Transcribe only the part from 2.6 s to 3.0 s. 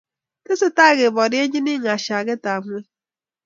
ngweny'